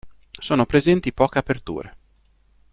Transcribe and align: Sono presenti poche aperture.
Sono 0.31 0.65
presenti 0.65 1.13
poche 1.13 1.37
aperture. 1.37 1.97